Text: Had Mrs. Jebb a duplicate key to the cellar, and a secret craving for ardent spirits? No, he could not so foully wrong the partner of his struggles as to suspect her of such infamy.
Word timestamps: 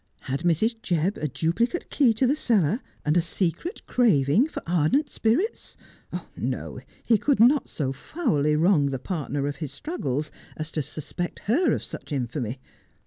Had 0.21 0.39
Mrs. 0.39 0.79
Jebb 0.81 1.17
a 1.17 1.27
duplicate 1.27 1.91
key 1.91 2.11
to 2.15 2.25
the 2.25 2.35
cellar, 2.35 2.79
and 3.05 3.15
a 3.15 3.21
secret 3.21 3.85
craving 3.85 4.47
for 4.47 4.63
ardent 4.65 5.11
spirits? 5.11 5.77
No, 6.35 6.79
he 7.03 7.19
could 7.19 7.39
not 7.39 7.69
so 7.69 7.93
foully 7.93 8.55
wrong 8.55 8.87
the 8.87 8.97
partner 8.97 9.45
of 9.45 9.57
his 9.57 9.71
struggles 9.71 10.31
as 10.57 10.71
to 10.71 10.81
suspect 10.81 11.37
her 11.41 11.71
of 11.71 11.83
such 11.83 12.11
infamy. 12.11 12.59